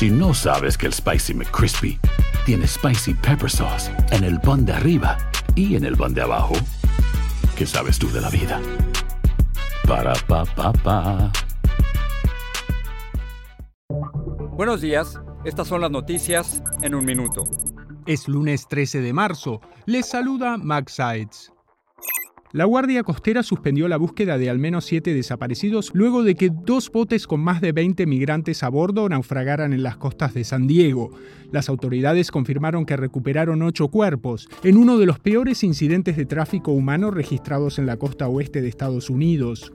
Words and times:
Si 0.00 0.08
no 0.08 0.32
sabes 0.32 0.78
que 0.78 0.86
el 0.86 0.94
Spicy 0.94 1.34
McCrispy 1.34 2.00
tiene 2.46 2.66
Spicy 2.66 3.12
Pepper 3.12 3.50
Sauce 3.50 3.92
en 4.12 4.24
el 4.24 4.40
pan 4.40 4.64
de 4.64 4.72
arriba 4.72 5.18
y 5.54 5.76
en 5.76 5.84
el 5.84 5.94
pan 5.94 6.14
de 6.14 6.22
abajo, 6.22 6.54
¿qué 7.54 7.66
sabes 7.66 7.98
tú 7.98 8.10
de 8.10 8.22
la 8.22 8.30
vida? 8.30 8.62
Para, 9.86 10.14
pa, 10.26 10.46
pa, 10.46 10.72
pa. 10.72 11.30
Buenos 14.56 14.80
días, 14.80 15.20
estas 15.44 15.68
son 15.68 15.82
las 15.82 15.90
noticias 15.90 16.62
en 16.80 16.94
un 16.94 17.04
minuto. 17.04 17.44
Es 18.06 18.26
lunes 18.26 18.68
13 18.68 19.02
de 19.02 19.12
marzo. 19.12 19.60
Les 19.84 20.08
saluda 20.08 20.56
Max 20.56 20.94
Sides. 20.94 21.52
La 22.52 22.64
Guardia 22.64 23.04
Costera 23.04 23.44
suspendió 23.44 23.86
la 23.86 23.96
búsqueda 23.96 24.36
de 24.36 24.50
al 24.50 24.58
menos 24.58 24.84
siete 24.84 25.14
desaparecidos 25.14 25.92
luego 25.94 26.24
de 26.24 26.34
que 26.34 26.50
dos 26.50 26.90
botes 26.90 27.28
con 27.28 27.38
más 27.38 27.60
de 27.60 27.70
20 27.70 28.06
migrantes 28.06 28.64
a 28.64 28.68
bordo 28.68 29.08
naufragaran 29.08 29.72
en 29.72 29.84
las 29.84 29.96
costas 29.96 30.34
de 30.34 30.42
San 30.42 30.66
Diego. 30.66 31.12
Las 31.52 31.68
autoridades 31.68 32.32
confirmaron 32.32 32.86
que 32.86 32.96
recuperaron 32.96 33.62
ocho 33.62 33.86
cuerpos, 33.86 34.48
en 34.64 34.78
uno 34.78 34.98
de 34.98 35.06
los 35.06 35.20
peores 35.20 35.62
incidentes 35.62 36.16
de 36.16 36.26
tráfico 36.26 36.72
humano 36.72 37.12
registrados 37.12 37.78
en 37.78 37.86
la 37.86 37.98
costa 37.98 38.26
oeste 38.26 38.60
de 38.60 38.68
Estados 38.68 39.10
Unidos. 39.10 39.72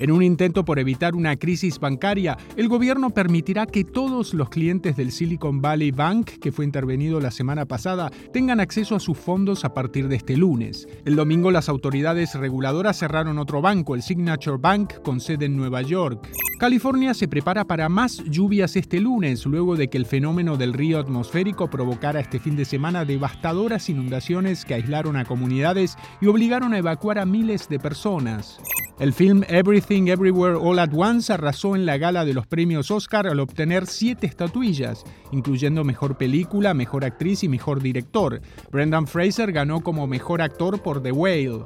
En 0.00 0.10
un 0.10 0.22
intento 0.22 0.64
por 0.64 0.78
evitar 0.78 1.14
una 1.14 1.36
crisis 1.36 1.78
bancaria, 1.78 2.36
el 2.56 2.68
gobierno 2.68 3.10
permitirá 3.10 3.66
que 3.66 3.84
todos 3.84 4.34
los 4.34 4.48
clientes 4.48 4.96
del 4.96 5.12
Silicon 5.12 5.62
Valley 5.62 5.92
Bank, 5.92 6.30
que 6.40 6.52
fue 6.52 6.64
intervenido 6.64 7.20
la 7.20 7.30
semana 7.30 7.64
pasada, 7.64 8.10
tengan 8.32 8.60
acceso 8.60 8.96
a 8.96 9.00
sus 9.00 9.16
fondos 9.16 9.64
a 9.64 9.72
partir 9.72 10.08
de 10.08 10.16
este 10.16 10.36
lunes. 10.36 10.88
El 11.04 11.16
domingo 11.16 11.50
las 11.50 11.68
autoridades 11.68 12.34
reguladoras 12.34 12.98
cerraron 12.98 13.38
otro 13.38 13.62
banco, 13.62 13.94
el 13.94 14.02
Signature 14.02 14.58
Bank, 14.58 14.94
con 15.02 15.20
sede 15.20 15.46
en 15.46 15.56
Nueva 15.56 15.82
York. 15.82 16.28
California 16.58 17.14
se 17.14 17.28
prepara 17.28 17.64
para 17.64 17.88
más 17.88 18.22
lluvias 18.24 18.76
este 18.76 19.00
lunes, 19.00 19.46
luego 19.46 19.76
de 19.76 19.88
que 19.88 19.98
el 19.98 20.06
fenómeno 20.06 20.56
del 20.56 20.72
río 20.72 20.98
atmosférico 20.98 21.68
provocara 21.68 22.20
este 22.20 22.38
fin 22.38 22.56
de 22.56 22.64
semana 22.64 23.04
devastadoras 23.04 23.88
inundaciones 23.88 24.64
que 24.64 24.74
aislaron 24.74 25.16
a 25.16 25.24
comunidades 25.24 25.96
y 26.20 26.26
obligaron 26.26 26.74
a 26.74 26.78
evacuar 26.78 27.18
a 27.18 27.26
miles 27.26 27.68
de 27.68 27.78
personas. 27.78 28.58
El 29.00 29.12
film 29.12 29.42
Everything 29.48 30.06
Everywhere 30.06 30.54
All 30.54 30.78
at 30.78 30.90
Once 30.94 31.32
arrasó 31.32 31.74
en 31.74 31.84
la 31.84 31.98
gala 31.98 32.24
de 32.24 32.32
los 32.32 32.46
premios 32.46 32.92
Oscar 32.92 33.26
al 33.26 33.40
obtener 33.40 33.86
siete 33.86 34.28
estatuillas, 34.28 35.02
incluyendo 35.32 35.82
Mejor 35.82 36.16
Película, 36.16 36.74
Mejor 36.74 37.04
Actriz 37.04 37.42
y 37.42 37.48
Mejor 37.48 37.82
Director. 37.82 38.40
Brendan 38.70 39.08
Fraser 39.08 39.50
ganó 39.50 39.80
como 39.82 40.06
Mejor 40.06 40.40
Actor 40.42 40.80
por 40.80 41.02
The 41.02 41.10
Whale. 41.10 41.64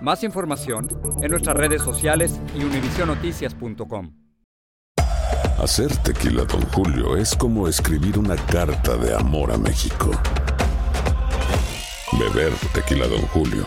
Más 0.00 0.22
información 0.22 0.86
en 1.22 1.30
nuestras 1.32 1.56
redes 1.56 1.82
sociales 1.82 2.40
y 2.56 2.62
univisionoticias.com. 2.62 4.12
Hacer 5.58 5.96
tequila, 5.98 6.44
Don 6.44 6.62
Julio, 6.66 7.16
es 7.16 7.34
como 7.34 7.66
escribir 7.66 8.16
una 8.16 8.36
carta 8.36 8.96
de 8.96 9.12
amor 9.12 9.50
a 9.50 9.58
México. 9.58 10.12
Beber 12.12 12.52
tequila, 12.72 13.08
Don 13.08 13.22
Julio 13.22 13.66